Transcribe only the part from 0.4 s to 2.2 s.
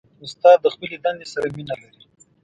د خپلې دندې سره مینه لري.